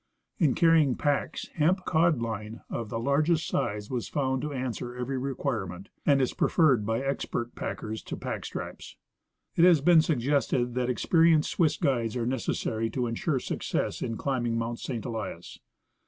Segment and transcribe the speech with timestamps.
[0.39, 5.19] In carrying packs, hemp" cod line" of the largest size was found to answer every
[5.19, 8.97] requirement, and is preferred by expert packers to pack straps.
[9.55, 14.17] It has been suggested that experienced Swiss guides are neces sary to ensure success in
[14.17, 15.05] climbing Mount St.
[15.05, 15.59] Elias.